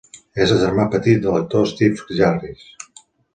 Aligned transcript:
És 0.45 0.53
el 0.53 0.61
germà 0.61 0.85
petit 0.95 1.19
de 1.25 1.35
l'actor 1.35 1.69
Steve 1.73 2.25
Harris. 2.31 2.67